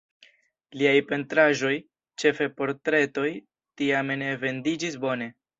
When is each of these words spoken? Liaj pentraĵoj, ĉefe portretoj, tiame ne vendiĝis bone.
Liaj 0.81 0.93
pentraĵoj, 1.11 1.73
ĉefe 2.23 2.49
portretoj, 2.63 3.29
tiame 3.83 4.21
ne 4.23 4.35
vendiĝis 4.47 5.03
bone. 5.07 5.33